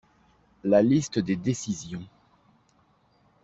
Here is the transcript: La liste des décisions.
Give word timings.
La 0.63 0.81
liste 0.81 1.19
des 1.19 1.35
décisions. 1.35 2.03